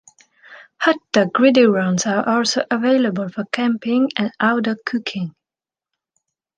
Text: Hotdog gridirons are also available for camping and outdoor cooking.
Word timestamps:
Hotdog 0.81 1.31
gridirons 1.31 2.07
are 2.07 2.27
also 2.27 2.63
available 2.71 3.29
for 3.29 3.45
camping 3.51 4.09
and 4.17 4.31
outdoor 4.39 4.77
cooking. 4.83 5.35